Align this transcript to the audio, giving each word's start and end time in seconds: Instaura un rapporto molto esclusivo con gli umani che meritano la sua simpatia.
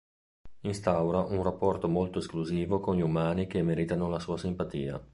Instaura 0.61 1.19
un 1.21 1.43
rapporto 1.43 1.87
molto 1.87 2.17
esclusivo 2.17 2.79
con 2.79 2.95
gli 2.95 3.01
umani 3.01 3.45
che 3.45 3.61
meritano 3.61 4.09
la 4.09 4.17
sua 4.19 4.35
simpatia. 4.35 4.99